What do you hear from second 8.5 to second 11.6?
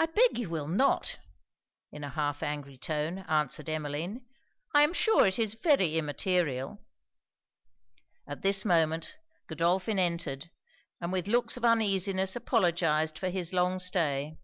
moment Godolphin entered; and with looks